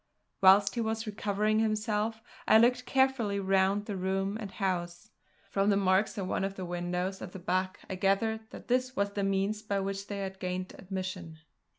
Whilst 0.41 0.73
he 0.73 0.81
was 0.81 1.05
recovering 1.05 1.59
himself 1.59 2.23
I 2.47 2.57
looked 2.57 2.87
carefully 2.87 3.39
round 3.39 3.85
the 3.85 3.95
room 3.95 4.35
and 4.41 4.49
house. 4.51 5.11
From 5.51 5.69
the 5.69 5.77
marks 5.77 6.17
at 6.17 6.25
one 6.25 6.43
of 6.43 6.55
the 6.55 6.65
windows 6.65 7.21
at 7.21 7.33
the 7.33 7.37
back 7.37 7.81
I 7.87 7.93
gathered 7.93 8.49
that 8.49 8.67
this 8.67 8.95
was 8.95 9.11
the 9.11 9.23
means 9.23 9.61
by 9.61 9.79
which 9.79 10.07
they 10.07 10.17
had 10.21 10.39
gained 10.39 10.73
admission. 10.79 11.37